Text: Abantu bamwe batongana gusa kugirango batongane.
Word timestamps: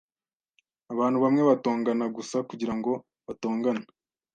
Abantu 0.93 1.17
bamwe 1.23 1.41
batongana 1.49 2.05
gusa 2.15 2.37
kugirango 2.49 2.91
batongane. 3.25 3.83